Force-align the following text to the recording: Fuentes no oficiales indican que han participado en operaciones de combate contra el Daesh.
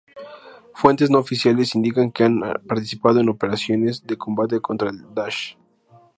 Fuentes 0.73 1.11
no 1.11 1.19
oficiales 1.19 1.75
indican 1.75 2.11
que 2.11 2.23
han 2.23 2.41
participado 2.67 3.19
en 3.19 3.29
operaciones 3.29 4.01
de 4.01 4.17
combate 4.17 4.59
contra 4.59 4.89
el 4.89 5.13
Daesh. 5.13 5.55